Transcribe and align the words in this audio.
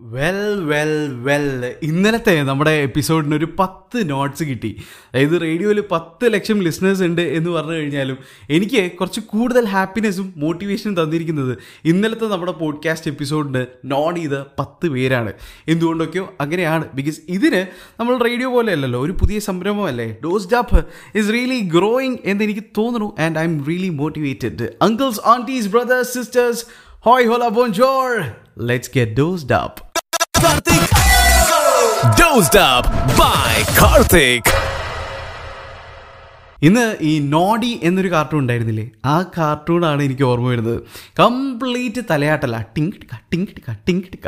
Well 0.00 0.64
well 0.64 1.14
well 1.14 1.74
ഇന്നലത്തെ 1.82 2.42
നമ്മുടെ 2.42 2.70
എപ്പിസോഡിന് 2.70 3.34
ഒരു 3.34 3.48
പത്ത് 3.58 4.10
നോട്ട്സ് 4.10 4.44
കിട്ടി. 4.44 4.82
അതായത് 5.14 5.40
റേഡിയോയിൽ 5.40 5.84
പത്ത് 5.90 6.34
ലക്ഷം 6.34 6.58
ലിസണേഴ്സ് 6.62 7.02
ഉണ്ട് 7.02 7.22
എന്ന് 7.22 7.50
പറഞ്ഞു 7.50 7.72
കഴിഞ്ഞാലും 7.72 8.18
എനിക്ക് 8.50 8.92
കുറച്ച് 8.92 9.20
കൂടുതൽ 9.20 9.64
ഹാപ്പിനെസ്സും 9.64 10.34
മോട്ടിവേഷനും 10.36 11.02
തന്നിരിക്കുന്നത് 11.02 11.58
ഇന്നലത്തെ 11.84 12.24
നമ്മുടെ 12.24 12.52
പോഡ്കാസ്റ്റ് 12.52 13.10
എപ്പിസോഡിന് 13.10 13.66
നോൺ 13.84 14.14
ചെയ്ത 14.14 14.44
പത്ത് 14.58 14.88
പേരാണ്. 14.88 15.32
എന്തുകൊണ്ടൊക്കെയോ 15.68 16.34
അങ്ങനെയാണ്. 16.40 16.88
ബിക്കോസ് 16.94 17.20
ഇതിന് 17.28 17.66
നമ്മൾ 18.00 18.18
റേഡിയോ 18.18 18.50
പോലെ 18.50 18.72
അല്ലല്ലോ 18.72 19.00
ഒരു 19.00 19.12
പുതിയ 19.12 19.38
സംരംഭമല്ലേ? 19.38 20.16
Dose 20.24 20.48
jab 20.48 20.86
is 21.14 21.32
really 21.32 21.60
growing 21.60 22.16
എന്ന് 22.24 22.44
എനിക്ക് 22.44 22.60
തോന്നുന്നു. 22.78 23.16
And 23.20 23.38
I 23.38 23.44
am 23.44 23.66
really 23.66 23.88
motivated 23.88 24.68
uncles 24.82 25.20
aunties 25.26 25.68
brothers 25.68 26.14
sisters 26.14 26.64
hoi 27.00 27.26
hola 27.26 27.48
bonjour 27.48 28.32
let's 28.66 28.90
get 28.96 29.12
dosed 29.12 29.52
Karthik. 30.40 32.16
Dosed 32.16 32.56
up 32.56 32.84
by 33.16 33.64
Karthik. 33.74 34.77
ഇന്ന് 36.66 36.84
ഈ 37.08 37.10
നോഡി 37.32 37.68
എന്നൊരു 37.88 38.08
കാർട്ടൂൺ 38.12 38.40
ഉണ്ടായിരുന്നില്ലേ? 38.40 38.84
ആ 39.04 39.16
കാർട്ടൂണാണ് 39.36 40.00
എനിക്ക് 40.06 40.24
ഓർമ്മ 40.28 40.48
വരുന്നത്. 40.48 40.78
കംപ്ലീറ്റ് 41.20 42.02
തലയാട്ടല്ല. 42.10 42.56
ടിങ് 42.76 42.92
ടിക്ക 42.92 43.74
ടിങ് 43.88 44.02
ടിക്ക 44.12 44.26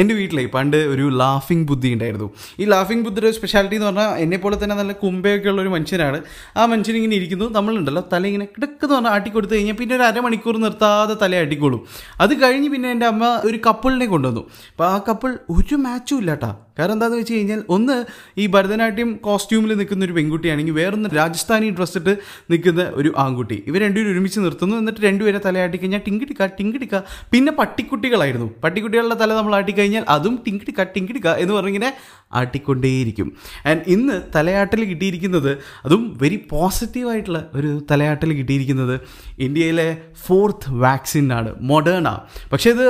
എന്റെ 0.00 0.14
വീട്ടിലെ 0.18 0.44
പണ്ട് 0.46 0.76
ഒരു 0.76 1.06
ലാഫിംഗ് 1.22 1.66
ബുദ്ധി 1.68 1.88
ഉണ്ടായിരുന്നു. 1.94 2.28
ഈ 2.60 2.66
ലാഫിംഗ് 2.74 3.04
ബുദ്ധിയുടെ 3.04 3.32
സ്പെഷ്യാലിറ്റി 3.38 3.76
എന്ന് 3.76 3.86
പറഞ്ഞാൽ 3.86 4.12
എന്നെപ്പോലെ 4.24 4.46
പോലെ 4.48 4.56
തന്നെ 4.62 4.76
നല്ല 4.76 4.92
കുമ്പയൊക്കെ 5.02 5.48
ഉള്ള 5.48 5.60
ഒരു 5.62 5.70
മനുഷ്യനാണ്. 5.74 6.18
ആ 6.56 6.62
മനുഷ്യൻ 6.66 6.96
ഇങ്ങനെ 6.96 7.16
ഇരിക്കുന്നു. 7.16 7.46
നമ്മളുണ്ടല്ലോ. 7.58 8.02
തല 8.12 8.22
ഇങ്ങനെ 8.26 8.46
കിടക്കെന്ന് 8.54 8.94
പറഞ്ഞാൽ 8.94 9.12
ആട്ടിക്കൊടുത്ത് 9.12 9.54
കഴിഞ്ഞാൽ 9.54 9.76
പിന്നെ 9.80 9.94
ഒരു 9.96 10.02
അരമണിക്കൂർ 10.02 10.56
നിർത്താതെ 10.66 11.16
തല 11.22 11.36
ആട്ടിക്കോളും. 11.44 11.82
അത് 12.20 12.34
കഴിഞ്ഞ് 12.42 12.70
പിന്നെ 12.74 12.88
എന്റെ 12.90 13.06
അമ്മ 13.06 13.24
ഒരു 13.44 13.60
കപ്പിളിനെ 13.66 14.06
കൊണ്ടുവന്നു. 14.06 14.44
അപ്പോൾ 14.70 14.86
ആ 14.92 14.96
കപ്പിൾ 15.08 15.32
ഒരു 15.56 15.78
മാച്ചും 15.86 16.18
ഇല്ല 16.18 16.30
കേട്ടോ 16.30 16.52
കാരണം 16.78 16.92
എന്താണെന്ന് 16.92 17.18
വെച്ച് 17.18 17.34
കഴിഞ്ഞാൽ 17.34 17.62
ഒന്ന് 17.68 18.04
ഈ 18.38 18.46
ഭരതനാട്യം 18.46 19.16
കോസ്റ്റ്യൂമിൽ 19.16 19.74
നിൽക്കുന്ന 19.74 20.04
ഒരു 20.04 20.12
പെൺകുട്ടിയാണെങ്കിൽ 20.12 20.72
വേറൊന്ന് 20.72 21.10
രാജസ്ഥാനി 21.16 21.70
ഡ്രസ്സ് 21.70 21.98
ഇട്ട് 21.98 22.18
നിൽക്കുന്ന 22.50 22.82
ഒരു 22.94 23.12
ആൺകുട്ടി. 23.18 23.62
ഇവർ 23.66 23.80
രണ്ടുപേരും 23.80 24.12
ഒരുമിച്ച് 24.12 24.40
നിർത്തുന്നു. 24.40 24.76
എന്നിട്ട് 24.76 25.00
രണ്ടുപേരെ 25.00 25.40
തലയാട്ടി 25.46 25.76
കഴിഞ്ഞാൽ 25.76 26.00
ടിങ്കിടിക്ക 26.06 26.46
ടിങ്കിടിക്ക. 26.46 26.96
പിന്നെ 27.32 27.52
പട്ടിക്കുട്ടികളായിരുന്നു. 27.52 28.50
പട്ടിക്കുട്ടികളുടെ 28.64 29.14
തല 29.14 29.34
നമ്മൾ 29.34 29.54
ആട്ടിക്കഴിഞ്ഞാൽ 29.54 30.04
അതും 30.08 30.42
ടിങ്കിടിക്ക 30.46 30.82
ടിങ്കിടിക്ക 30.82 31.28
എന്ന് 31.28 31.54
പറഞ്ഞിങ്ങനെ 31.54 31.92
ആട്ടിക്കൊണ്ടേയിരിക്കും. 32.34 33.32
ആൻഡ് 33.66 33.80
ഇന്ന് 33.86 34.22
തലയാട്ടിൽ 34.36 34.84
കിട്ടിയിരിക്കുന്നത് 34.84 35.58
അതും 35.84 36.18
വെരി 36.22 36.40
പോസിറ്റീവായിട്ടുള്ള 36.50 37.50
ഒരു 37.54 37.82
തലയാട്ടിൽ 37.90 38.32
കിട്ടിയിരിക്കുന്നത് 38.32 39.00
ഇന്ത്യയിലെ 39.38 39.96
ഫോർത്ത് 40.26 40.70
വാക്സിൻ 40.70 41.32
ആണ് 41.32 41.54
മൊഡേണ 41.60 42.08
പക്ഷേ 42.52 42.70
ഇത് 42.70 42.84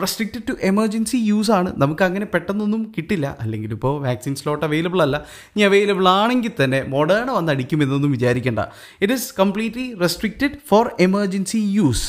റെസ്ട്രിക്റ്റഡ് 0.00 0.42
ടു 0.48 0.54
എമർജൻസി 0.62 1.16
യൂസ് 1.16 1.50
ആണ്. 1.50 1.72
നമുക്ക് 1.76 2.02
അങ്ങനെ 2.02 2.26
പെട്ടെന്നൊന്നും 2.26 2.92
കിട്ടില്ല. 2.98 3.31
അല്ലെങ്കിൽ 3.40 3.72
ഇപ്പോൾ 3.72 4.06
വാക്സിൻ 4.06 4.34
സ്ലോട്ട് 4.34 4.64
അവൈലബിൾ 4.64 5.02
അല്ല 5.02 5.16
ഇനി 5.56 5.62
അവൈലബിൾ 5.62 6.08
ആണെങ്കിൽ 6.08 6.52
തന്നെ 6.64 6.82
മോഡേൺ 6.88 7.26
വന്ന് 7.32 7.52
അടിക്കുമെന്നൊന്നും 7.52 8.12
വിചാരിക്കേണ്ട. 8.12 8.60
It 9.00 9.12
is 9.12 9.34
completely 9.38 9.94
restricted 10.00 10.58
for 10.68 10.90
emergency 11.00 11.58
use 11.72 12.08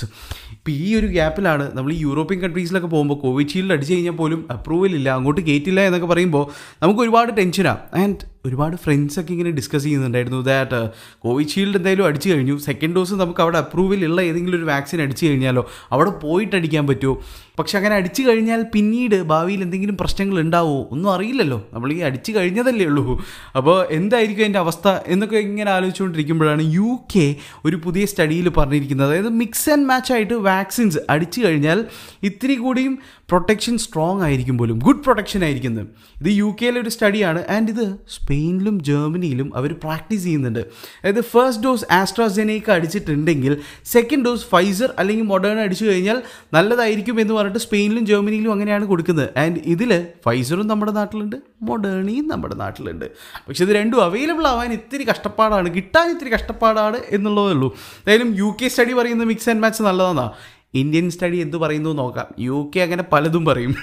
ഇപ്പോൾ 0.54 0.72
ഈ 0.80 0.96
ഒരു 0.96 1.08
ഗ്യാപ്പിലാണ് 1.08 1.72
നമ്മൾ 1.74 1.94
ഈ 1.94 2.00
യൂറോപ്യൻ 2.00 2.42
കൺട്രീസിലൊക്കെ 2.42 2.88
പോകുമ്പോൾ 2.88 3.20
കോവിഷീൽഡ് 3.24 3.74
അടിച്ചു 3.74 3.94
കഴിഞ്ഞാൽ 3.94 4.14
പോലും 4.14 4.48
അപ്രൂവൽ 4.52 4.96
ഇല്ല 4.96 5.10
അങ്ങോട്ട് 5.10 5.42
കയറ്റില്ല 5.42 5.82
എന്നൊക്കെ 5.82 6.08
പറയുമ്പോൾ 6.08 6.46
നമുക്ക് 6.84 7.00
ഒരുപാട് 7.00 7.32
ടെൻഷനാണ് 7.38 7.80
ആൻഡ് 8.04 8.33
ഒരുപാട് 8.46 8.76
ഫ്രണ്ട്സൊക്കെ 8.76 9.32
ഇങ്ങനെ 9.32 9.52
ഡിസ്കസ് 9.52 9.84
ചെയ്യുന്നുണ്ടായിരുന്നു 9.84 10.42
ദാറ്റ് 10.42 10.90
കോവിഷീൽഡ് 11.20 11.78
എന്തായാലും 11.78 12.06
അടിച്ചു 12.06 12.30
കഴിഞ്ഞു. 12.30 12.58
സെക്കൻഡ് 12.58 12.96
ഡോസ് 12.96 13.14
നമുക്ക് 13.14 13.42
അവിടെ 13.42 13.58
അപ്രൂവൽ 13.58 14.06
ഉള്ള 14.06 14.22
ഏതെങ്കിലും 14.22 14.58
ഒരു 14.58 14.66
വാക്സിൻ 14.66 15.02
അടിച്ചു 15.02 15.26
കഴിഞ്ഞാലോ 15.26 15.70
അവിടെ 15.92 16.10
പോയിട്ട് 16.10 16.56
അടിക്കാൻ 16.56 16.88
പറ്റുമോ 16.88 17.24
പക്ഷെ 17.60 17.78
അങ്ങനെ 17.78 17.96
അടിച്ചു 17.96 18.22
കഴിഞ്ഞാൽ 18.22 18.66
പിന്നീട് 18.74 19.22
ഭാവിയിൽ 19.22 19.62
എന്തെങ്കിലും 19.64 19.98
പ്രശ്നങ്ങൾ 19.98 20.40
ഉണ്ടാവുമോ 20.40 20.88
ഒന്നും 20.92 21.14
അറിയില്ലല്ലോ. 21.14 21.70
നമ്മൾ 21.74 21.94
ഈ 21.94 22.00
അടിച്ചു 22.00 22.32
കഴിഞ്ഞതല്ലേ 22.32 22.86
ഉള്ളൂ. 22.86 23.22
അപ്പോൾ 23.56 23.88
എന്തായിരിക്കും 23.92 24.44
അതിന്റെ 24.44 24.60
അവസ്ഥ 24.60 24.88
എന്നൊക്കെ 25.08 25.38
ഇങ്ങനെ 25.38 25.72
ആലോചിച്ചുകൊണ്ടിരിക്കുമ്പോഴാണ് 25.72 26.74
യു 26.74 27.00
കെ 27.16 27.36
ഒരു 27.66 27.76
പുതിയ 27.76 28.06
സ്റ്റഡിയിൽ 28.06 28.50
പറഞ്ഞിരിക്കുന്നത്. 28.50 29.08
അതായത് 29.08 29.30
മിക്സ് 29.30 29.70
ആൻഡ് 29.70 29.86
മാച്ച് 29.86 30.14
ആയിട്ട് 30.14 30.34
വാക്സിൻസ് 30.34 30.98
അടിച്ചു 31.10 31.42
കഴിഞ്ഞാൽ 31.46 31.86
ഇത്തിരി 32.24 32.56
കൂടിയും 32.56 33.00
പ്രൊട്ടക്ഷൻ 33.30 33.78
സ്ട്രോങ് 33.78 34.22
ആയിരിക്കും 34.22 34.58
പോലും. 34.58 34.80
ഗുഡ് 34.80 35.04
പ്രൊട്ടക്ഷൻ 35.04 35.44
ആയിരിക്കുന്നത് 35.44 35.88
ഇത് 36.22 36.32
യു 36.38 36.56
കെയിലെ 36.62 36.82
ഒരു 36.82 36.90
സ്റ്റഡിയാണ് 36.90 37.52
ആൻഡ് 37.52 37.70
ഇത് 37.70 37.86
സ്പെയിനിലും 38.34 38.84
ജർമ്മനിയിലും 38.84 39.58
അവർ 39.58 39.72
പ്രാക്ടീസ് 39.84 40.24
ചെയ്യുന്നുണ്ട്. 40.24 40.60
അതായത് 41.00 41.24
ഫസ്റ്റ് 41.24 41.64
ഡോസ് 41.64 41.86
ആസ്ട്രാസെനേക്ക 41.92 42.72
അടിച്ചിട്ടുണ്ടെങ്കിൽ 42.72 43.58
സെക്കൻഡ് 43.86 44.26
ഡോസ് 44.26 44.46
ഫൈസർ 44.52 44.94
അല്ലെങ്കിൽ 45.00 45.26
മൊഡേൺ 45.26 45.60
അടിച്ചു 45.60 45.86
കഴിഞ്ഞാൽ 45.86 46.18
നല്ലതായിരിക്കും 46.54 47.22
എന്ന് 47.22 47.34
പറഞ്ഞിട്ട് 47.34 47.60
സ്പെയിനിലും 47.60 48.06
ജർമ്മനിയിലും 48.06 48.52
അങ്ങനെയാണ് 48.52 48.86
കൊടുക്കുന്നത്. 48.86 49.30
ആൻഡ് 49.38 49.60
ഇതിൽ 49.74 50.08
ഫൈസറും 50.26 50.68
നമ്മുടെ 50.68 50.92
നാട്ടിലുണ്ട് 50.92 51.36
മൊഡേണിയും 51.62 52.28
നമ്മുടെ 52.28 52.56
നാട്ടിലുണ്ട്. 52.56 53.06
പക്ഷെ 53.48 53.64
ഇത് 53.64 53.72
രണ്ടും 53.72 54.04
അവൈലബിൾ 54.04 54.48
ആവാൻ 54.48 54.74
ഇത്തിരി 54.74 55.04
കഷ്ടപ്പാടാണ് 55.04 55.76
കിട്ടാൻ 55.76 56.10
ഇത്തിരി 56.10 56.30
കഷ്ടപ്പാടാണ് 56.34 57.00
എന്നുള്ളതേ 57.10 57.54
ഉള്ളൂ. 57.54 57.70
എന്തായാലും 58.00 58.38
യു 58.38 58.56
കെ 58.62 58.68
സ്റ്റഡി 58.68 58.94
പറയുന്ന 58.94 59.24
മിക്സ് 59.24 59.50
ആൻഡ് 59.50 59.62
മാച്ച് 59.62 59.84
നല്ലതാണ് 59.84 60.32
ഇന്ത്യൻ 60.74 61.10
സ്റ്റഡി 61.12 61.38
എന്ത് 61.38 61.58
പറയുന്നു 61.58 61.90
നോക്കാം. 61.90 62.28
യു 62.40 62.72
കെ 62.76 62.80
അങ്ങനെ 62.80 63.04
പലതും 63.12 63.46
പറയും. 63.46 63.76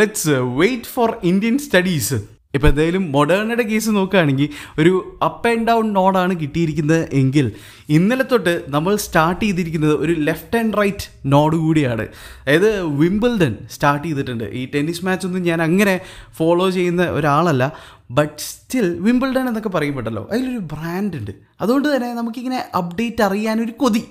Let's 0.00 0.30
wait 0.30 0.90
for 0.94 1.10
Indian 1.22 1.58
studies 1.58 2.39
ഇപ്പം 2.54 2.68
എന്തായാലും 2.68 3.12
മൊഡേണയുടെ 3.12 3.62
കേസ് 3.62 3.90
നോക്കുകയാണെങ്കിൽ 3.90 4.48
ഒരു 4.78 5.18
അപ്പ് 5.22 5.48
ആൻഡ് 5.48 5.68
ഡൗൺ 5.68 5.92
നോഡാണ് 5.92 6.40
കിട്ടിയിരിക്കുന്നത് 6.40 7.08
എങ്കിൽ 7.12 7.52
ഇന്നലെ 7.88 8.22
തൊട്ട് 8.22 8.62
നമ്മൾ 8.68 8.96
സ്റ്റാർട്ട് 8.96 9.44
ചെയ്തിരിക്കുന്നത് 9.44 9.94
ഒരു 9.94 10.12
ലെഫ്റ്റ് 10.18 10.58
ആൻഡ് 10.58 10.78
റൈറ്റ് 10.78 11.06
നോഡ് 11.26 11.56
കൂടിയാണ്. 11.56 12.08
അതായത് 12.42 12.82
വിംബിൾഡൺ 12.82 13.56
സ്റ്റാർട്ട് 13.70 14.08
ചെയ്തിട്ടുണ്ട്. 14.08 14.44
ഈ 14.44 14.68
ടെന്നീസ് 14.74 15.04
മാച്ച് 15.04 15.26
ഒന്നും 15.26 15.42
ഞാൻ 15.42 15.62
അങ്ങനെ 15.62 16.00
ഫോളോ 16.36 16.70
ചെയ്യുന്ന 16.70 17.06
ഒരാളല്ല. 17.06 17.72
ബട്ട് 18.10 18.38
സ്റ്റിൽ 18.38 18.98
വിംബിൾഡൺ 18.98 19.48
എന്നൊക്കെ 19.48 19.68
പറയുമ്പോഴല്ലോ 19.68 20.28
അതിലൊരു 20.30 20.58
ബ്രാൻഡ് 20.58 21.16
ഉണ്ട്. 21.16 21.30
അതുകൊണ്ട് 21.60 21.96
തന്നെ 21.96 22.14
നമുക്കിങ്ങനെ 22.14 22.64
അപ്ഡേറ്റ് 22.76 23.22
അറിയാനൊരു 23.22 23.72
കൊതി. 23.72 24.04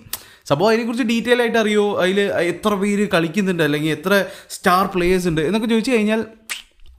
സംഭവം 0.46 0.70
അതിനെക്കുറിച്ച് 0.70 1.04
ഡീറ്റെയിൽ 1.04 1.40
ആയിട്ട് 1.40 1.58
അറിയോ? 1.58 2.02
അതിൽ 2.02 2.20
എത്ര 2.22 2.74
പേര് 2.74 3.08
കളിക്കുന്നുണ്ട്? 3.14 3.64
അല്ലെങ്കിൽ 3.64 3.90
എത്ര 3.90 4.26
സ്റ്റാർ 4.50 4.86
പ്ലേയേഴ്സ് 4.86 5.28
ഉണ്ട്? 5.28 5.42
എന്നൊക്കെ 5.42 5.68
ചോദിച്ചു 5.68 5.92
കഴിഞ്ഞാൽ 5.92 6.26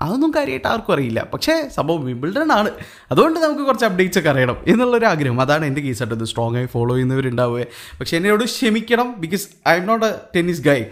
അതൊന്നും 0.02 0.32
കാര്യമായിട്ട് 0.36 0.68
ആർക്കും 0.68 0.92
അറിയില്ല. 0.92 1.26
പക്ഷേ 1.32 1.68
സംഭവം 1.74 2.04
വിംബിൾഡൺ 2.04 2.52
ആണ്. 2.52 2.70
അതുകൊണ്ട് 3.10 3.40
നമുക്ക് 3.40 3.62
കുറച്ച് 3.62 3.84
അപ്ഡേറ്റ്സ് 3.84 4.18
ഒക്കെ 4.18 4.30
അറിയണം 4.30 4.56
എന്നുള്ളൊരു 4.66 5.06
ആഗ്രഹം. 5.06 5.40
അതാണ് 5.40 5.66
എന്റെ 5.66 5.80
കേസ് 5.80 6.02
ആയിട്ട് 6.02 6.24
സ്ട്രോങ് 6.24 6.56
ആയി 6.56 6.66
ഫോളോ 6.66 6.94
ചെയ്യുന്നവരുണ്ടാവുക. 6.94 7.64
പക്ഷേ 8.00 8.16
എന്നോട് 8.16 8.44
ക്ഷമിക്കണം 8.44 9.14
because 9.18 9.48
I 9.68 9.76
am 9.76 9.86
not 9.86 10.06
a 10.06 10.14
tennis 10.36 10.62
guy 10.62 10.84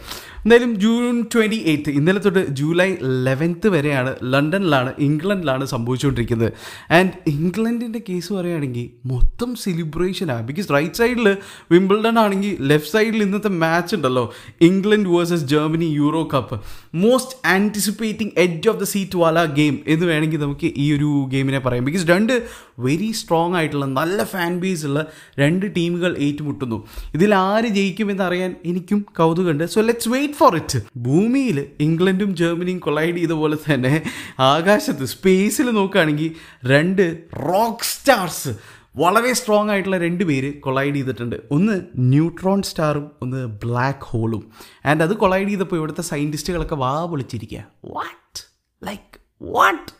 എന്തായാലും 0.45 0.73
ജൂൺ 0.75 1.15
ട്വന്റി 1.35 1.59
എയ്ത്ത് 1.71 1.91
ഇന്നലെ 1.91 2.21
തൊട്ട് 2.21 2.43
ജൂലൈ 2.61 2.89
ലെവൻത്ത് 3.27 3.69
വരെയാണ് 3.69 4.11
ലണ്ടനിലാണ് 4.33 4.91
ഇംഗ്ലണ്ടിലാണ് 4.99 5.65
സംഭവിച്ചുകൊണ്ടിരിക്കുന്നത്. 5.65 6.53
ആൻഡ് 6.91 7.13
ഇംഗ്ലണ്ടിന്റെ 7.27 8.03
കേസ് 8.09 8.33
പറയുകയാണെങ്കിൽ 8.33 8.87
മൊത്തം 9.13 9.51
സെലിബ്രേഷനാണ് 9.55 10.47
ബിക്കോസ് 10.47 10.69
റൈറ്റ് 10.73 10.95
സൈഡിൽ 10.95 11.29
വിംബിൾഡൺ 11.73 12.19
ആണെങ്കിൽ 12.19 12.57
ലെഫ്റ്റ് 12.61 12.93
സൈഡിൽ 12.93 13.23
ഇന്നത്തെ 13.23 13.49
മാച്ച് 13.65 13.97
ഉണ്ടല്ലോ. 13.97 14.25
England 14.61 15.09
versus 15.09 15.45
Germany 15.45 15.89
euro 16.01 16.29
cup 16.35 16.59
most 16.95 17.37
anticipating 17.47 18.33
edge 18.37 18.69
of 18.69 18.81
the 18.81 18.83
seat 18.83 19.19
Vala 19.19 19.45
game 19.45 19.79
എന്ന് 19.87 20.07
വേണമെങ്കിൽ 20.07 20.41
നമുക്ക് 20.41 20.73
ഈ 20.77 20.87
ഒരു 20.97 21.11
ഗെയിമിനെ 21.35 21.59
പറയാം. 21.59 21.85
ബിക്കോസ് 21.85 22.07
രണ്ട് 22.07 22.35
വെരി 22.79 23.11
സ്ട്രോങ് 23.13 23.57
ആയിട്ടുള്ള 23.57 23.87
നല്ല 23.87 24.25
ഫാൻ 24.25 24.61
ബേസ് 24.61 24.87
ഉള്ള 24.87 25.01
രണ്ട് 25.39 25.67
ടീമുകൾ 25.77 26.17
ഏറ്റുമുട്ടുന്നു. 26.27 26.79
ഇതിൽ 27.15 27.35
ആര് 27.35 27.67
ജയിക്കുമെന്ന് 27.67 28.23
അറിയാൻ 28.23 28.57
എനിക്കും 28.65 29.07
കൗതുകമുണ്ട്. 29.19 29.65
So 29.65 29.81
let's 29.81 30.09
wait 30.09 30.35
for 30.35 30.57
it 30.57 30.81
ഭൂമിയിൽ 30.97 31.59
ഇംഗ്ലണ്ടും 31.81 32.37
ജർമ്മനിയും 32.37 32.79
കൊളൈഡ് 32.79 33.17
ചെയ്ത 33.17 33.31
പോലെ 33.43 33.59
തന്നെ 33.67 33.95
ആകാശത്ത് 34.39 35.05
സ്പേസിൽ 35.05 35.71
നോക്കുകയാണെങ്കിൽ 35.71 36.33
രണ്ട് 36.65 37.05
റോക്ക് 37.49 37.89
സ്റ്റാർസ് 37.93 38.53
വളരെ 38.97 39.33
സ്ട്രോങ് 39.33 39.71
ആയിട്ടുള്ള 39.71 39.99
രണ്ട് 39.99 40.25
പേര് 40.25 40.61
കൊളൈഡ് 40.61 40.95
ചെയ്തിട്ടുണ്ട്. 40.95 41.37
ഒന്ന് 41.51 41.75
ന്യൂട്രോൺ 42.13 42.63
സ്റ്റാറും 42.63 43.11
ഒന്ന് 43.23 43.47
ബ്ലാക്ക് 43.65 44.05
ഹോളും 44.05 44.43
ആൻഡ് 44.85 45.03
അത് 45.03 45.15
കൊളൈഡ് 45.15 45.49
ചെയ്തപ്പോൾ 45.49 45.77
ഇവിടുത്തെ 45.77 46.03
സയന്റിസ്റ്റുകളൊക്കെ 46.03 46.75
വാ 46.75 47.05
പൊളിച്ചിരിക്കുക 47.05 47.65
വാട്ട് 47.85 48.41
ലൈക്ക് 48.83 49.21
വാട്ട് 49.57 49.98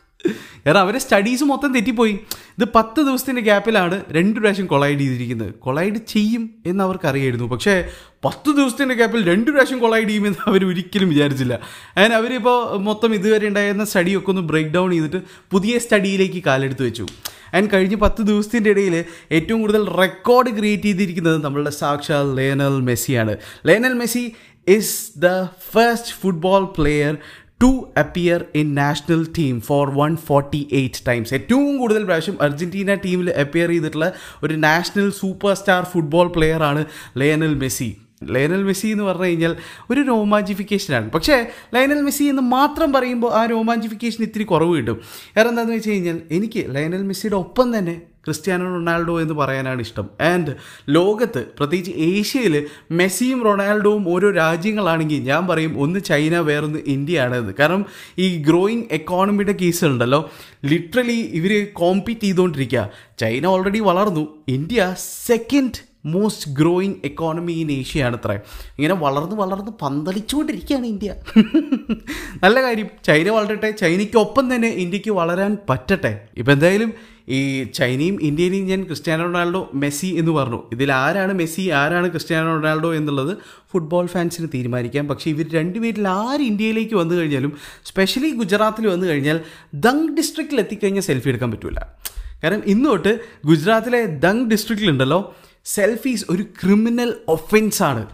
കാരണം 0.65 0.79
അവരെ 0.79 0.99
സ്റ്റഡീസ് 0.99 1.43
മൊത്തം 1.43 1.73
തെറ്റിപ്പോയി. 1.73 2.19
ഇത് 2.59 2.67
പത്ത് 2.75 3.01
ദിവസത്തിന്റെ 3.01 3.41
ഗ്യാപ്പിലാണ് 3.41 4.05
രണ്ട് 4.11 4.39
പ്രാവശ്യം 4.39 4.65
കൊളൈഡ് 4.65 4.99
ചെയ്തിരിക്കുന്നത്. 4.99 5.53
കൊളൈഡ് 5.53 5.95
ചെയ്യും 5.95 6.49
എന്ന് 6.65 6.83
അവർക്കറിയായിരുന്നു. 6.83 7.45
പക്ഷേ 7.45 7.89
പത്ത് 8.25 8.55
ദിവസത്തിന്റെ 8.55 8.95
ഗ്യാപ്പിൽ 8.95 9.27
രണ്ട് 9.27 9.51
പ്രാവശ്യം 9.51 9.79
കൊളൈഡ് 9.79 10.07
ചെയ്യുമെന്ന് 10.07 10.49
അവർ 10.49 10.65
ഒരിക്കലും 10.65 11.09
വിചാരിച്ചില്ല. 11.09 11.53
അങ്ങനെ 11.97 12.15
അവരിപ്പോൾ 12.15 12.77
മൊത്തം 12.77 13.13
ഇതുവരെ 13.13 13.47
ഉണ്ടായിരുന്ന 13.47 13.85
സ്റ്റഡിയൊക്കെ 13.85 14.29
ഒന്ന് 14.29 14.41
ബ്രേക്ക് 14.41 14.69
ഡൗൺ 14.69 14.91
ചെയ്തിട്ട് 14.91 15.21
പുതിയ 15.51 15.77
സ്റ്റഡിയിലേക്ക് 15.77 16.43
കാലെടുത്ത് 16.43 16.83
വെച്ചു. 16.85 17.05
ആൻഡ് 17.53 17.69
കഴിഞ്ഞ 17.73 17.95
പത്ത് 17.95 18.21
ദിവസത്തിന്റെ 18.21 18.69
ഇടയിൽ 18.69 19.05
ഏറ്റവും 19.31 19.61
കൂടുതൽ 19.61 19.89
റെക്കോർഡ് 19.89 20.57
ക്രിയേറ്റ് 20.57 20.83
ചെയ്തിരിക്കുന്നത് 20.83 21.43
നമ്മളുടെ 21.43 21.69
സാക്ഷാൽ 21.69 22.35
Lionel 22.35 22.81
മെസ്സിയാണ്. 22.81 23.37
Lionel 23.67 23.93
Messi 23.93 24.31
is 24.67 25.19
the 25.19 25.43
first 25.43 26.15
football 26.21 26.65
player 26.65 27.17
to 27.59 27.69
appear 27.97 28.41
in 28.55 28.67
national 28.75 29.21
team 29.37 29.55
for 29.61 29.85
one 29.93 30.11
forty 30.27 30.61
eight 30.73 31.01
times 31.07 31.33
ഏറ്റവും 31.33 31.71
കൂടുതൽ 31.77 32.03
പ്രാവശ്യം 32.03 32.37
അർജന്റീന 32.41 32.93
ടീമിൽ 33.03 33.29
അപ്പിയർ 33.37 33.69
ചെയ്തിട്ടുള്ള 33.69 34.07
ഒരു 34.43 34.57
നാഷണൽ 34.59 35.09
സൂപ്പർ 35.11 35.53
സ്റ്റാർ 35.53 35.83
ഫുട്ബോൾ 35.83 36.29
പ്ലെയറാണ് 36.33 36.83
ലയനൽ 37.17 37.55
മെസ്സി 37.55 37.89
ലയനൽ 38.23 38.63
മെസ്സി 38.63 38.87
എന്ന് 38.87 39.03
പറഞ്ഞു 39.03 39.25
കഴിഞ്ഞാൽ 39.25 39.55
ഒരു 39.91 40.01
രോമാഞ്ചിഫിക്കേഷനാണ് 40.01 41.11
പക്ഷേ 41.11 41.47
ലയനൽ 41.73 42.01
മെസ്സി 42.01 42.23
എന്ന് 42.23 42.41
മാത്രം 42.41 42.93
പറയുമ്പോൾ 42.93 43.33
ആ 43.33 43.45
രോമാഞ്ചിഫിക്കേഷൻ 43.45 44.23
ഇത്തിരി 44.23 44.43
കുറവ് 44.43 44.77
കിട്ടും. 44.77 45.01
കാരണം 45.37 45.49
എന്താണെന്ന് 45.49 45.75
വെച്ച് 45.75 45.89
കഴിഞ്ഞാൽ 45.89 46.21
എനിക്ക് 46.31 46.75
ലയനൽ 46.75 47.03
മെസ്സിയുടെ 47.03 47.35
ഒപ്പം 47.35 47.77
തന്നെ 47.77 48.01
ക്രിസ്ത്യാനോ 48.25 48.65
റൊണാൾഡോ 48.65 49.21
എന്ന് 49.21 49.33
പറയാനാണ് 49.33 49.81
ഇഷ്ടം. 49.81 50.09
ആൻഡ് 50.21 50.55
ലോകത്ത് 50.89 51.45
പ്രത്യേകിച്ച് 51.57 51.91
ഏഷ്യയിൽ 51.97 52.65
മെസ്സിയും 52.91 53.43
റൊണാൾഡോവും 53.43 54.09
ഓരോ 54.09 54.31
രാജ്യങ്ങളാണെങ്കിൽ 54.31 55.19
ഞാൻ 55.21 55.47
പറയും 55.47 55.79
ഒന്ന് 55.79 55.99
ചൈന 55.99 56.37
വേറൊന്ന് 56.37 56.79
ഇന്ത്യ 56.87 57.21
ആണെന്ന് 57.21 57.53
കാരണം 57.59 57.85
ഈ 58.17 58.37
ഗ്രോയിങ് 58.37 58.83
എക്കോണമിയുടെ 58.91 59.51
കേസുകളുണ്ടല്ലോ 59.51 60.31
ലിറ്ററലി 60.65 61.21
ഇവർ 61.33 61.67
കോമ്പീറ്റ് 61.73 62.21
ചെയ്തുകൊണ്ടിരിക്കുക. 62.21 62.89
ചൈന 63.19 63.45
ഓൾറെഡി 63.45 63.79
വളർന്നു. 63.79 64.27
India 64.47 64.95
second 65.25 65.88
most 66.05 66.49
growing 66.51 66.95
economy 67.03 67.53
in 67.53 67.71
Asia 67.71 68.03
ആണ് 68.03 68.17
അത്ര 68.19 68.31
ഇങ്ങനെ 68.77 68.93
വളർന്ന് 68.93 69.35
വളർന്ന് 69.35 69.71
പന്തളിച്ചുകൊണ്ടിരിക്കുകയാണ് 69.81 70.85
ഇന്ത്യ. 70.85 71.13
നല്ല 72.43 72.61
കാര്യം 72.61 72.89
ചൈന 73.07 73.29
വളരട്ടെ 73.29 73.71
ചൈനയ്ക്കൊപ്പം 73.71 74.55
തന്നെ 74.55 74.67
ഇന്ത്യയ്ക്ക് 74.67 75.11
വളരാൻ 75.11 75.57
പറ്റട്ടെ. 75.69 76.27
ഇപ്പം 76.37 76.53
എന്തായാലും 76.53 76.93
ഈ 77.37 77.39
ചൈനയും 77.77 78.15
ഇന്ത്യയിലെയും 78.21 78.67
ഞാൻ 78.67 78.83
ക്രിസ്ത്യാനോ 78.83 79.23
റൊണാൾഡോ 79.23 79.69
മെസ്സി 79.73 80.07
എന്ന് 80.19 80.31
പറഞ്ഞു. 80.31 80.59
ഇതിൽ 80.71 80.91
ആരാണ് 80.91 81.33
മെസ്സി 81.33 81.71
ആരാണ് 81.71 82.09
ക്രിസ്ത്യാനോ 82.09 82.53
റൊണാൾഡോ 82.55 82.93
എന്നുള്ളത് 82.93 83.37
ഫുട്ബോൾ 83.71 84.05
ഫാൻസിന് 84.05 84.47
തീരുമാനിക്കാം. 84.53 85.07
പക്ഷേ 85.07 85.29
ഇവർ 85.31 85.47
രണ്ടുപേരിൽ 85.51 86.07
ആര് 86.07 86.41
ഇന്ത്യയിലേക്ക് 86.41 86.95
വന്നു 86.95 87.15
കഴിഞ്ഞാലും 87.15 87.53
സ്പെഷ്യലി 87.85 88.29
ഗുജറാത്തിൽ 88.29 88.87
വന്നു 88.87 89.05
കഴിഞ്ഞാൽ 89.05 89.39
ദങ് 89.73 90.15
ഡിസ്ട്രിക്റ്റിൽ 90.17 90.59
എത്തിക്കഴിഞ്ഞാൽ 90.59 91.01
സെൽഫി 91.01 91.29
എടുക്കാൻ 91.29 91.51
പറ്റില്ല 91.51 91.95
കാരണം 92.43 92.63
ഇന്ന് 92.65 92.89
തൊട്ട് 92.89 93.19
ഗുജറാത്തിലെ 93.45 94.05
ദങ് 94.05 94.49
ഡിസ്ട്രിക്റ്റിലുണ്ടല്ലോ 94.49 95.35
സെൽഫീസ് 95.75 96.25
ഒരു 96.29 96.43
ക്രിമിനൽ 96.43 97.13
ഒഫൻസാണ് 97.27 98.09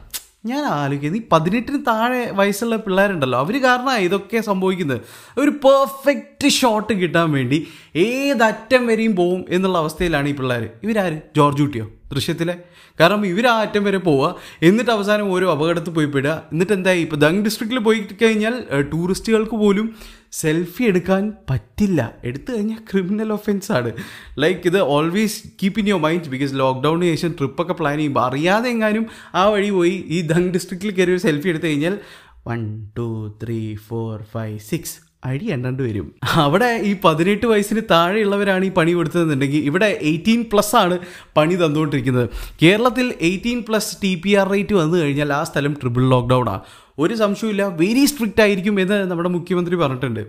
ഞാൻ 0.45 0.63
ആലോചിക്കുന്നത് 0.65 1.21
ഈ 1.21 1.27
പതിനെട്ടിന് 1.31 1.85
താഴെ 1.87 2.31
വയസ്സുള്ള 2.31 2.75
പിള്ളേരുണ്ടല്ലോ 2.75 3.39
അവർ 3.39 3.63
കാരണമാണ് 3.63 3.99
ഇതൊക്കെ 3.99 4.41
സംഭവിക്കുന്നത്. 4.41 5.01
ഒരു 5.37 5.49
പെർഫെക്റ്റ് 5.49 6.49
ഷോട്ട് 6.49 6.93
കിട്ടാൻ 6.93 7.31
വേണ്ടി 7.31 7.67
ഏതറ്റം 7.95 8.87
വരെയും 8.87 9.15
പോവും 9.15 9.45
എന്നുള്ള 9.49 9.77
അവസ്ഥയിലാണ് 9.77 10.27
ഈ 10.29 10.35
പിള്ളേർ 10.35 10.69
ഇവരാര്? 10.83 11.17
ജോർജ് 11.35 11.61
കുട്ടിയോ? 11.61 11.85
ദൃശ്യത്തിലെ. 12.11 12.55
കാരണം 12.99 13.25
ഇവർ 13.25 13.47
ആ 13.47 13.61
അറ്റം 13.61 13.83
വരെ 13.83 13.97
പോവുക 13.97 14.35
എന്നിട്ട് 14.61 14.91
അവസാനം 14.91 15.31
ഓരോ 15.31 15.51
അപകടത്തിൽ 15.51 15.91
പോയി 15.91 16.05
പെടുക. 16.05 16.43
എന്നിട്ട് 16.51 16.73
എന്തായി? 16.73 17.01
ഇപ്പോൾ 17.01 17.15
ദങ് 17.15 17.43
ഡിസ്ട്രിക്റ്റിൽ 17.43 17.79
പോയി 17.79 18.01
കഴിഞ്ഞാൽ 18.21 18.81
ടൂറിസ്റ്റുകൾക്ക് 18.93 19.51
പോലും 19.51 19.95
സെൽഫി 20.31 20.83
എടുക്കാൻ 20.83 21.33
പറ്റില്ല. 21.49 22.13
എടുത്തു 22.23 22.51
കഴിഞ്ഞാൽ 22.51 22.77
ക്രിമിനൽ 22.91 23.33
ഒഫൻസ് 23.33 23.71
ആണ്. 23.71 23.91
ലൈക്ക് 24.39 24.61
ഇത് 24.65 24.79
always 24.81 25.47
keep 25.63 25.79
in 25.79 25.87
your 25.87 26.01
mind 26.01 26.29
because 26.29 26.53
ലോക്ക്ഡൗണിന് 26.55 27.15
ശേഷം 27.15 27.31
ട്രിപ്പൊക്കെ 27.31 27.73
പ്ലാൻ 27.73 27.97
ചെയ്യുമ്പോൾ 27.97 28.25
അറിയാതെ 28.25 28.69
എങ്ങാനും 28.69 29.05
ആ 29.35 29.49
വഴി 29.49 29.69
പോയി 29.69 30.05
ഈ 30.07 30.21
ദങ് 30.21 30.49
ഡിസ്ട്രിക്റ്റിൽ 30.49 30.91
കയറി 30.91 31.11
ഒരു 31.11 31.17
സെൽഫി 31.17 31.49
എടുത്തു 31.49 31.65
കഴിഞ്ഞാൽ 31.65 31.99
one 32.47 32.87
two 32.97 33.33
three 33.43 33.75
four 33.75 34.21
five 34.21 34.59
six 34.59 35.14
അടി 35.29 35.45
എണ്ണണ്ട് 35.55 35.81
വരും. 35.87 36.07
അവിടെ 36.45 36.69
ഈ 36.89 36.91
പതിനെട്ട് 37.05 37.45
വയസ്സിന് 37.51 37.81
താഴെയുള്ളവരാണ് 37.91 38.63
ഈ 38.69 38.71
പണി 38.79 38.91
കൊടുത്തതെന്നുണ്ടെങ്കിൽ 38.97 39.63
ഇവിടെ 39.69 39.89
എയ്റ്റീൻ 40.11 40.41
പ്ലസ് 40.51 40.75
ആണ് 40.83 40.97
പണി 41.37 41.55
തന്നുകൊണ്ടിരിക്കുന്നത്. 41.63 42.27
കേരളത്തിൽ 42.63 43.07
eighteen 43.29 43.61
plus 43.69 43.93
T 44.03 44.13
P 44.23 44.33
R 44.41 44.47
rate 44.55 44.75
വന്നു 44.81 44.97
കഴിഞ്ഞാൽ 45.03 45.31
ആ 45.39 45.43
സ്ഥലം 45.51 45.75
ട്രിപ്പിൾ 45.81 46.05
ലോക്ക്ഡൗണാണ് 46.15 46.63
ഒരു 46.97 47.13
സംശയമില്ല 47.21 47.63
വെരി 47.81 48.03
സ്ട്രിക്റ്റ് 48.11 48.41
ആയിരിക്കും 48.43 48.75
എന്ന് 48.83 48.97
നമ്മുടെ 49.09 49.31
മുഖ്യമന്ത്രി 49.37 49.75
പറഞ്ഞിട്ടുണ്ട്. 49.81 50.21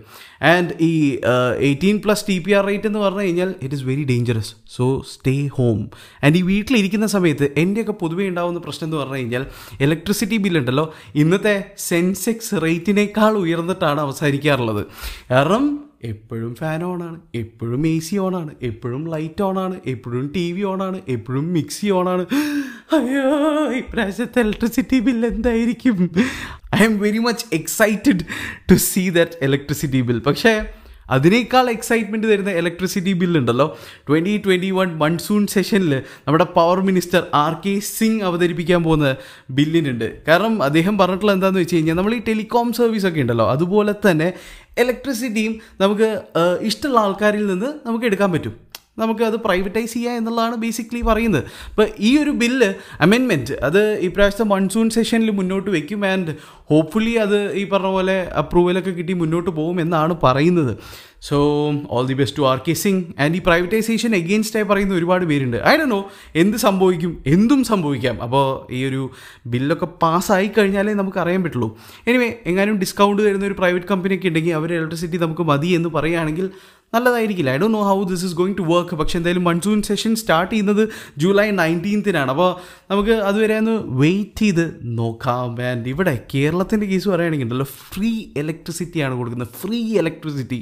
ആൻഡ് 0.53 0.73
ഈ 0.89 0.91
eighteen 1.69 1.97
plus 2.05 2.25
T 2.29 2.37
P 2.45 2.53
R 2.57 2.63
rate 2.69 2.89
എന്ന് 2.89 3.01
പറഞ്ഞു 3.05 3.23
കഴിഞ്ഞാൽ 3.25 3.49
it 3.65 3.75
is 3.77 3.85
very 3.91 4.05
dangerous 4.11 4.53
so 4.77 4.87
stay 5.13 5.35
home 5.57 5.79
and 6.23 6.37
ഈ 6.41 6.43
വീട്ടിലിരിക്കുന്ന 6.51 7.09
സമയത്ത് 7.15 7.47
എന്റെയൊക്കെ 7.63 7.95
പൊതുവേ 8.03 8.27
ഉണ്ടാകുന്ന 8.31 8.61
പ്രശ്നം 8.67 8.87
എന്ന് 8.89 8.99
പറഞ്ഞു 9.01 9.19
കഴിഞ്ഞാൽ 9.21 9.45
ഇലക്ട്രിസിറ്റി 9.87 10.39
ബില്ലുണ്ടല്ലോ 10.45 10.85
ഇന്നത്തെ 11.23 11.55
സെൻസെക്സ് 11.89 12.55
റേറ്റിനേക്കാൾ 12.67 13.35
ഉയർന്നിട്ടാണ് 13.43 14.01
അവസാനിക്കാറുള്ളത്. 14.07 14.83
കാരണം 15.33 15.65
എപ്പോഴും 16.09 16.49
ഫാൻ 16.59 16.81
ഓണാണ് 16.87 17.17
എപ്പോഴും 17.39 17.83
എ 17.91 17.93
സി 18.07 18.15
ഓണാണ് 18.25 18.51
എപ്പോഴും 18.69 19.03
ലൈറ്റ് 19.13 19.43
ഓണാണ് 19.45 19.75
എപ്പോഴും 19.93 20.25
ടി 20.35 20.43
വി 20.55 20.63
ഓണാണ് 20.71 20.97
എപ്പോഴും 21.15 21.45
മിക്സി 21.55 21.87
ഓണാണ് 21.99 22.23
അയ്യോ 22.95 23.23
ഇപ്രാവശ്യത്തെ 23.79 24.39
ഇലക്ട്രിസിറ്റി 24.45 24.97
ബിൽ 25.05 25.17
എന്തായിരിക്കും? 25.29 25.97
I'm 26.85 26.93
very 27.01 27.21
much 27.25 27.45
excited 27.57 28.21
to 28.69 28.75
see 28.89 29.03
that 29.17 29.37
electricity 29.47 30.01
bill 30.09 30.19
പക്ഷേ 30.27 30.53
അതിനേക്കാൾ 31.15 31.65
എക്സൈറ്റ്മെന്റ് 31.73 32.27
തരുന്ന 32.31 32.51
ഇലക്ട്രിസിറ്റി 32.61 33.13
ബില്ലുണ്ടല്ലോ 33.19 33.67
ട്വന്റി 34.07 34.33
ട്വന്റി 34.45 34.71
വൺ 34.77 34.89
മൺസൂൺ 35.01 35.43
സെഷനിൽ 35.53 35.93
നമ്മുടെ 36.25 36.47
power 36.57 36.79
minister 36.89 37.21
R 37.43 37.53
K 37.65 37.73
Singh 37.89 38.23
അവതരിപ്പിക്കാൻ 38.29 38.81
പോകുന്ന 38.87 39.09
ബില്ലിനുണ്ട്. 39.57 40.07
കാരണം 40.27 40.55
അദ്ദേഹം 40.67 40.97
പറഞ്ഞിട്ടുള്ള 41.01 41.35
എന്താണെന്ന് 41.37 41.63
വെച്ച് 41.63 41.75
കഴിഞ്ഞാൽ 41.75 41.97
നമ്മൾ 42.01 42.15
ഈ 42.19 42.21
ടെലികോം 42.29 42.69
സർവീസ് 42.79 43.07
ഒക്കെ 43.11 43.23
ഉണ്ടല്ലോ 43.25 43.47
അതുപോലെ 43.55 43.95
തന്നെ 44.07 44.29
ഇലക്ട്രിസിറ്റിയും 44.83 45.53
നമുക്ക് 45.83 46.09
ഇഷ്ടമുള്ള 46.71 46.99
ആൾക്കാരിൽ 47.05 47.45
നിന്ന് 47.53 47.69
നമുക്ക് 47.87 48.05
എടുക്കാൻ 48.05 48.31
പറ്റും. 48.35 48.55
നമുക്ക് 48.97 49.23
അത് 49.23 49.35
പ്രൈവറ്റൈസ് 49.35 49.93
ചെയ്യുക 49.93 50.11
എന്നുള്ളതാണ് 50.11 50.55
ബേസിക്കലി 50.55 51.01
പറയുന്നത്. 51.01 51.43
അപ്പോൾ 51.69 51.87
ഈ 51.99 52.17
ഒരു 52.17 52.29
ബില്ല് 52.29 52.73
അമെൻമെന്റ് 53.01 53.53
അത് 53.53 53.99
ഇപ്രാവശ്യത്തെ 53.99 54.43
മൺസൂൺ 54.43 54.89
സെഷനിൽ 54.89 55.31
മുന്നോട്ട് 55.31 55.69
വയ്ക്കും 55.69 56.05
ആൻഡ് 56.05 56.33
ഹോപ്പ്ഫുള്ളി 56.71 57.11
അത് 57.11 57.51
ഈ 57.51 57.69
പറഞ്ഞ 57.69 57.87
പോലെ 57.87 58.29
അപ്രൂവലൊക്കെ 58.29 58.91
കിട്ടി 58.91 59.13
മുന്നോട്ട് 59.13 59.49
പോകും 59.49 59.81
എന്നാണ് 59.81 60.15
പറയുന്നത്. 60.23 60.77
So 61.21 61.37
all 61.89 62.07
the 62.07 62.13
best 62.13 62.37
to 62.37 62.41
R 62.41 62.57
K 62.67 62.73
Singh 62.73 63.05
and 63.19 63.35
ഈ 63.35 63.39
പ്രൈവറ്റൈസേഷൻ 63.39 64.15
എഗെയിൻസ്റ്റായി 64.15 64.65
പറയുന്ന 64.65 64.93
ഒരുപാട് 64.93 65.25
പേരുണ്ട്. 65.25 65.57
ഐ 65.57 65.77
ഡോ 65.77 65.83
നോ 65.83 66.09
എന്ത് 66.35 66.57
സംഭവിക്കും 66.57 67.23
എന്തും 67.27 67.63
സംഭവിക്കാം. 67.63 68.21
അപ്പോൾ 68.21 68.73
ഈ 68.73 68.85
ഒരു 68.89 69.09
ബില്ലൊക്കെ 69.47 69.85
പാസ്സായി 69.85 70.51
കഴിഞ്ഞാലേ 70.57 70.93
നമുക്ക് 70.93 71.17
അറിയാൻ 71.17 71.43
പറ്റുള്ളൂ. 71.43 71.77
എനിവേ 72.07 72.29
എങ്ങാനും 72.45 72.77
ഡിസ്കൗണ്ട് 72.79 73.21
തരുന്ന 73.23 73.45
ഒരു 73.45 73.53
പ്രൈവറ്റ് 73.53 73.85
കമ്പനിയൊക്കെ 73.85 74.27
ഉണ്ടെങ്കിൽ 74.27 74.53
അവർ 74.53 74.73
ഇലക്ട്രിസിറ്റി 74.73 75.17
നമുക്ക് 75.17 75.41
മതി 75.41 75.67
എന്ന് 75.67 75.89
പറയുകയാണെങ്കിൽ 75.89 76.49
നല്ലതായിരിക്കില്ല. 76.93 77.49
I 77.55 77.57
Dr 77.61 77.67
know 77.67 77.81
how 77.87 77.95
this 78.09 78.23
is 78.25 78.35
going 78.39 78.57
to 78.59 78.65
work 78.69 78.95
പക്ഷേ 78.99 79.15
എന്തായാലും 79.19 79.43
മൺസൂൺ 79.47 79.79
സെഷൻ 79.87 80.11
സ്റ്റാർട്ട് 80.21 80.51
ചെയ്യുന്നത് 80.51 80.81
ജൂലൈ 81.21 81.45
നയന്റീൻത്തിനാണ് 81.59 82.31
അപ്പോൾ 82.33 82.49
നമുക്ക് 82.91 83.15
അതുവരെ 83.29 83.57
ഒന്ന് 83.61 83.73
വെയിറ്റ് 84.01 84.45
ചെയ്ത് 84.45 84.63
നോക്കാം. 84.99 85.49
ആൻഡ് 85.71 85.89
ഇവിടെ 85.93 86.13
കേരളത്തിന്റെ 86.35 86.87
കേസ് 86.91 87.07
പറയുകയാണെങ്കിൽ 87.09 87.47
ഉണ്ടല്ലോ 87.47 87.67
ഫ്രീ 87.91 88.11
ഇലക്ട്രിസിറ്റിയാണ് 88.43 89.17
കൊടുക്കുന്നത്. 89.17 89.51
ഫ്രീ 89.63 89.81
ഇലക്ട്രിസിറ്റി 90.01 90.61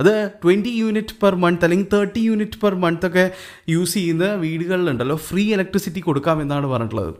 അത് 0.00 0.12
ട്വന്റി 0.44 0.74
യൂണിറ്റ് 0.82 1.16
പെർ 1.22 1.34
മന്ത് 1.46 1.66
അല്ലെങ്കിൽ 1.68 1.88
തേർട്ടി 1.96 2.20
യൂണിറ്റ് 2.28 2.60
പെർ 2.64 2.76
മന്ത് 2.84 3.08
ഒക്കെ 3.10 3.26
യൂസ് 3.74 3.94
ചെയ്യുന്ന 3.94 4.28
വീടുകളിലുണ്ടല്ലോ. 4.44 5.16
ഫ്രീ 5.30 5.46
ഇലക്ട്രിസിറ്റി 5.56 6.00
കൊടുക്കാമെന്നാണ് 6.00 6.66
പറഞ്ഞിട്ടുള്ളത്. 6.66 7.12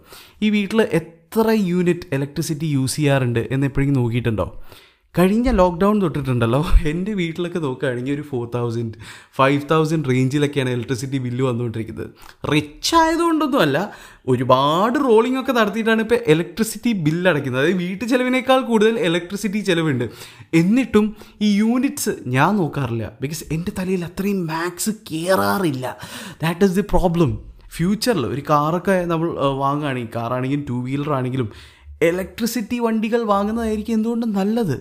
ഈ 0.42 0.50
വീട്ടിൽ 0.58 0.80
എത്ര 1.00 1.48
യൂണിറ്റ് 1.72 2.06
ഇലക്ട്രിസിറ്റി 2.18 2.66
യൂസ് 2.78 2.96
ചെയ്യാറുണ്ട് 2.96 3.42
എന്ന് 3.50 3.66
എപ്പോഴെങ്കിലും 3.66 4.02
നോക്കിയിട്ടുണ്ടോ? 4.02 4.46
കഴിഞ്ഞ 5.18 5.50
ലോക്ക്ഡൗൺ 5.50 6.02
തൊട്ടിട്ടുണ്ടല്ലോ. 6.02 6.64
എന്റെ 6.88 7.12
വീട്ടിലൊക്കെ 7.12 7.58
നോക്കുകയാണെങ്കിൽ 7.58 8.14
ഒരു 8.14 8.22
ഫോർ 8.22 8.50
തൗസൻഡ് 8.54 8.92
ഫൈവ് 9.34 9.62
തൗസൻഡ് 9.70 10.08
റേഞ്ചിലൊക്കെയാണ് 10.08 10.70
ഇലക്ട്രിസിറ്റി 10.70 11.18
ബില്ല് 11.18 11.44
വന്നുകൊണ്ടിരിക്കുന്നത്. 11.44 12.06
റിച്ച് 12.52 12.94
ആയതുകൊണ്ടൊന്നുമല്ല 12.94 13.92
ഒരുപാട് 14.28 14.98
റോളിംഗ് 15.04 15.40
ഒക്കെ 15.40 15.52
നടത്തിയിട്ടാണ് 15.52 16.00
ഇപ്പോൾ 16.00 16.18
ഇലക്ട്രിസിറ്റി 16.28 16.92
ബില്ല് 16.92 17.30
അടയ്ക്കുന്നത്. 17.30 17.62
അതായത് 17.62 17.76
വീട്ടു 17.76 18.04
ചിലവിനേക്കാൾ 18.04 18.60
കൂടുതൽ 18.60 18.98
ഇലക്ട്രിസിറ്റി 19.00 19.58
ചിലവുണ്ട്. 19.58 20.10
എന്നിട്ടും 20.54 21.16
ഈ 21.42 21.56
യൂണിറ്റ്സ് 21.56 22.14
ഞാൻ 22.26 22.56
നോക്കാറില്ല. 22.56 23.12
ബിക്കോസ് 23.20 23.44
എന്റെ 23.52 23.72
തലയിൽ 23.78 24.04
അത്രയും 24.04 24.46
മാക്സ് 24.46 24.90
കയറാറില്ല 25.12 25.96
ദാറ്റ് 26.42 26.64
ഈസ് 26.64 26.72
ദി 26.72 26.80
പ്രോബ്ലം 26.80 27.52
ഫ്യൂച്ചറിൽ 27.76 28.26
ഒരു 28.26 28.42
കാറൊക്കെ 28.50 29.04
നമ്മൾ 29.04 29.28
വാങ്ങുകയാണെങ്കിൽ 29.34 30.10
കാറാണെങ്കിലും 30.16 30.66
ടു 30.68 30.84
വീലർ 30.84 31.12
ആണെങ്കിലും 31.12 31.52
ഇലക്ട്രിസിറ്റി 32.08 32.78
വണ്ടികൾ 32.78 33.20
വാങ്ങുന്നതായിരിക്കും 33.22 33.94
എന്തുകൊണ്ടും 33.94 34.32
നല്ലത്? 34.32 34.76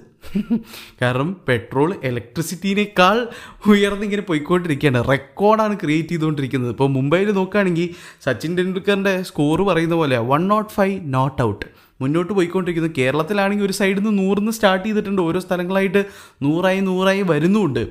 കാരണം 1.02 1.30
പെട്രോൾ 1.48 1.90
ഇലക്ട്രിസിറ്റിനേക്കാൾ 2.04 3.28
ഉയർന്നിങ്ങനെ 3.68 4.22
പോയിക്കൊണ്ടിരിക്കുകയാണ്. 4.22 5.10
റെക്കോർഡാണ് 5.10 5.78
ക്രിയേറ്റ് 5.84 6.10
ചെയ്തുകൊണ്ടിരിക്കുന്നത്. 6.10 6.72
ഇപ്പോൾ 6.72 6.90
മുംബൈയിൽ 6.90 7.32
നോക്കുകയാണെങ്കിൽ 7.32 7.90
സച്ചിൻ 8.26 8.58
ടെണ്ടുൽക്കറിന്റെ 8.58 9.22
സ്കോർ 9.22 9.62
പറയുന്ന 9.62 9.96
പോലെ 9.96 10.20
one 10.32 10.48
nought 10.48 10.72
five 10.72 11.14
not 11.14 11.42
out 11.42 11.66
മുന്നോട്ട് 12.02 12.34
പോയിക്കൊണ്ടിരിക്കുന്നത് 12.34 12.96
കേരളത്തിലാണെങ്കിൽ 12.98 13.66
ഒരു 13.66 13.74
സൈഡിൽ 13.74 14.00
നിന്ന് 14.04 14.24
നൂറിന്ന് 14.24 14.52
സ്റ്റാർട്ട് 14.52 14.86
ചെയ്തിട്ടുണ്ട്. 14.86 15.22
ഓരോ 15.22 15.40
സ്ഥലങ്ങളായിട്ട് 15.40 16.06
നൂറായി 16.42 16.80
നൂറായി 16.80 17.22
വരുന്നുമുണ്ട് 17.22 17.84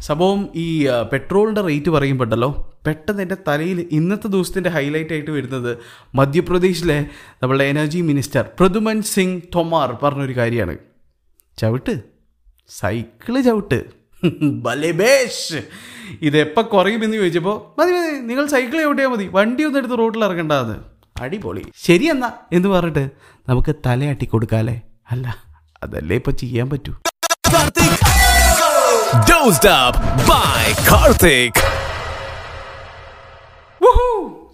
സംഭവം 0.00 0.48
ഈ 0.54 0.86
പെട്രോളിന്റെ 1.12 1.60
റേറ്റ് 1.60 1.90
പറയുമ്പോണ്ടല്ലോ? 1.90 2.50
പെട്ടെന്ന് 2.86 3.22
എന്റെ 3.22 3.36
തലയിൽ 3.48 3.88
ഇന്നത്തെ 3.92 4.28
ദിവസത്തിന്റെ 4.28 4.70
ഹൈലൈറ്റ് 4.70 5.12
ആയിട്ട് 5.12 5.30
വരുന്നത് 5.30 5.78
മധ്യപ്രദേശിലെ 6.14 7.06
നമ്മളുടെ 7.42 7.64
എനർജി 7.64 8.00
മിനിസ്റ്റർ 8.00 8.44
പ്രദുമൻ 8.58 9.02
സിംഗ് 9.02 9.42
തൊമാർ 9.54 9.96
പറഞ്ഞൊരു 10.02 10.36
കാര്യമാണ്. 10.36 10.76
ചവിട്ട്. 11.58 12.00
സൈക്കിൾ 12.68 13.40
ചവിട്ട്. 13.40 13.84
ബലേബേഷ് 14.42 15.62
ഇതെപ്പോൾ 16.22 16.62
കുറയുമെന്ന് 16.62 17.16
ചോദിച്ചപ്പോൾ 17.16 17.80
മതി 17.80 17.90
മതി 17.90 18.20
നിങ്ങൾ 18.20 18.46
സൈക്കിൾ 18.46 18.82
ചവിട്ടിയാൽ 18.82 19.08
മതി. 19.08 19.28
വണ്ടി 19.32 19.64
ഒന്നും 19.64 19.80
എടുത്ത് 19.80 19.98
റോഡിൽ 19.98 20.24
ഇറങ്ങണ്ടെന്ന്. 20.24 20.76
അടിപൊളി. 21.20 21.64
ശരിയെന്നാ 21.84 22.32
എന്ന് 22.52 22.68
പറഞ്ഞിട്ട് 22.68 23.10
നമുക്ക് 23.48 23.74
തലയാട്ടി 23.86 24.24
കൊടുക്കാല്ലേ 24.24 24.80
അല്ല? 25.10 25.36
അതല്ലേ 25.82 26.16
ഇപ്പം 26.16 26.36
ചെയ്യാൻ 26.36 26.70
പറ്റൂ. 26.70 26.94
Karthik. 30.88 31.85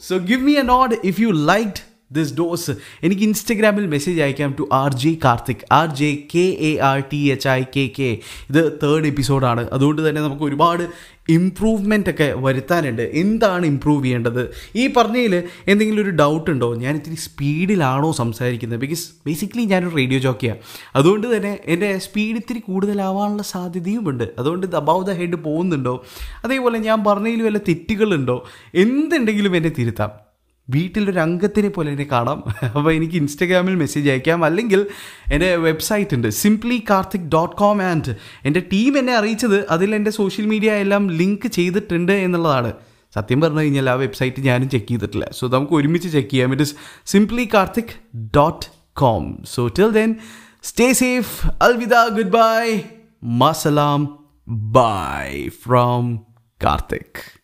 Dosed 0.02 0.26
give 0.26 0.42
me 0.42 0.54
a 0.56 0.62
nod 0.64 0.94
if 1.04 1.20
you 1.20 1.30
liked 1.48 1.80
this 2.10 2.32
dose 2.34 2.72
എനിക്ക് 3.02 3.22
ഇൻസ്റ്റഗ്രാമിൽ 3.22 3.86
മെസ്സേജ് 3.86 4.20
അയക്കാം 4.20 4.50
to 4.58 4.68
R 4.72 4.94
J 4.94 5.12
Karthik 5.24 5.64
R 5.72 5.88
J 5.94 6.10
K 6.34 6.44
A 6.60 6.72
R 6.80 7.00
T 7.00 7.20
H 7.30 7.48
I 7.48 7.62
K 7.76 7.84
K 7.98 8.10
ഇത് 8.50 8.78
തേർഡ് 8.82 9.06
എപ്പിസോഡാണ് 9.06 9.70
അതുകൊണ്ട് 9.72 10.08
തന്നെ 10.08 10.20
നമുക്ക് 10.20 10.42
ഒരുപാട് 10.42 10.84
ഇമ്പ്രൂവ്മെന്റ് 11.28 12.10
ഒക്കെ 12.10 12.34
വരുത്താനുണ്ട്. 12.36 13.02
എന്താണ് 13.02 13.66
ഇമ്പ്രൂവ് 13.66 14.04
ചെയ്യേണ്ടത്? 14.04 14.54
ഈ 14.76 14.92
പറഞ്ഞതിൽ 14.96 15.42
എന്തെങ്കിലും 15.68 16.02
ഒരു 16.02 16.10
ഡൗട്ട് 16.10 16.50
ഉണ്ടോ? 16.50 16.74
ഞാൻ 16.74 16.94
ഇത്തിരി 16.94 17.14
സ്പീഡിലാണോ 17.14 18.12
സംസാരിക്കുന്നത്? 18.12 18.80
ബിക്കോസ് 18.80 19.08
ബേസിക്കലി 19.26 19.64
ഞാനൊരു 19.64 19.94
റേഡിയോ 19.94 20.18
ജോക്കിയാണ് 20.18 20.58
അതുകൊണ്ട് 20.96 21.36
തന്നെ 21.36 21.58
എന്റെ 21.64 21.98
സ്പീഡ് 21.98 22.36
ഇത്തിരി 22.36 22.58
കൂടുതലാവാനുള്ള 22.58 23.42
സാധ്യതയുമുണ്ട്. 23.42 24.24
അതുകൊണ്ട് 24.38 24.66
ഇത് 24.66 24.76
അബൌ 24.76 25.02
ദ 25.02 25.10
ഹെഡ് 25.10 25.36
പോകുന്നുണ്ടോ? 25.36 26.04
അതേപോലെ 26.44 26.78
ഞാൻ 26.78 27.04
പറഞ്ഞതിൽ 27.04 27.42
വല്ല 27.42 27.58
തെറ്റുകളുണ്ടോ? 27.58 28.48
എന്തുണ്ടെങ്കിലും 28.74 29.56
എന്നെ 29.56 29.72
തിരുത്താം. 29.78 30.31
വീട്ടിലൊരു 30.74 31.18
അംഗത്തിനെ 31.18 31.68
പോലെ 31.68 31.90
എന്നെ 31.90 32.04
കാണാം. 32.04 32.44
അപ്പോൾ 32.62 32.92
എനിക്ക് 32.92 33.14
ഇൻസ്റ്റഗ്രാമിൽ 33.14 33.74
മെസ്സേജ് 33.74 34.10
അയക്കാം. 34.10 34.44
അല്ലെങ്കിൽ 34.44 34.86
എന്റെ 35.32 35.56
വെബ്സൈറ്റ് 35.56 36.14
ഉണ്ട് 36.14 36.28
simply 36.30 36.84
Karthik 36.90 37.20
dot 37.20 37.56
com 37.56 37.82
and 37.82 38.16
എന്റെ 38.44 38.60
ടീം 38.60 38.98
എന്നെ 38.98 39.14
അറിയിച്ചത് 39.14 39.66
അതിൽ 39.68 39.94
എന്റെ 39.94 40.10
സോഷ്യൽ 40.10 40.46
മീഡിയ 40.46 40.72
എല്ലാം 40.72 41.10
ലിങ്ക് 41.10 41.48
ചെയ്തിട്ടുണ്ട് 41.48 42.12
എന്നുള്ളതാണ്. 42.12 42.72
സത്യം 43.14 43.40
പറഞ്ഞു 43.40 43.60
കഴിഞ്ഞാൽ 43.60 43.90
ആ 43.90 43.92
വെബ്സൈറ്റ് 43.92 44.40
ഞാനും 44.40 44.70
ചെക്ക് 44.70 44.86
ചെയ്തിട്ടില്ല. 44.86 45.28
സോ 45.38 45.48
നമുക്ക് 45.48 45.72
ഒരുമിച്ച് 45.72 46.08
ചെക്ക് 46.08 46.28
ചെയ്യാം. 46.28 46.50
It 46.50 46.62
is 46.62 46.74
simply 47.06 47.48
Karthik 47.54 48.18
dot 48.36 48.66
com 48.92 49.42
so 49.54 49.68
till 49.68 49.90
then 49.90 50.14
stay 50.62 50.92
safe 50.92 51.46
അൽവിദ 51.62 52.08
good 52.08 52.32
bye 52.32 52.80
മസലാം 53.22 54.18
ബൈ 54.48 55.48
ഫ്രോം 55.48 56.26
കാർത്തിക് 56.64 57.41